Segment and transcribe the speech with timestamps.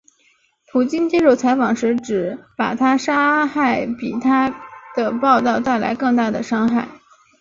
[0.71, 4.49] 普京接受采访时指把她杀害比她
[4.95, 6.87] 的报导带来更大的伤害。